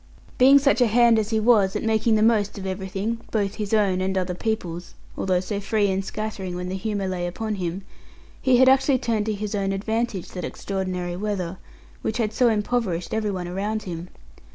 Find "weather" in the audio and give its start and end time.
11.15-11.57